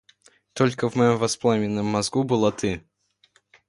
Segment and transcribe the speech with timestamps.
[0.53, 2.81] Только в моем воспаленном мозгу была ты!